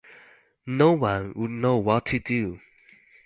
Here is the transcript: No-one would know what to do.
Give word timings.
No-one 0.65 1.31
would 1.35 1.51
know 1.51 1.77
what 1.77 2.07
to 2.07 2.17
do. 2.17 2.59